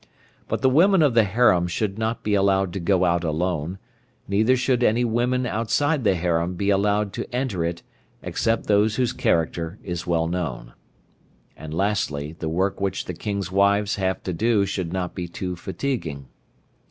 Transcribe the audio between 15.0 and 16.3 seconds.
be too fatiguing.